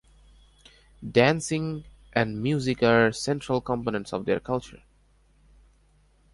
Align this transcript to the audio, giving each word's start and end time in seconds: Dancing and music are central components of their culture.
Dancing 1.07 1.83
and 2.11 2.41
music 2.41 2.81
are 2.81 3.11
central 3.11 3.61
components 3.61 4.11
of 4.13 4.25
their 4.25 4.39
culture. 4.39 4.81